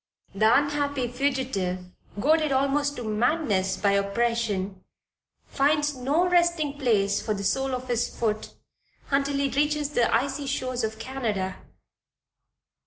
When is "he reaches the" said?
9.37-10.11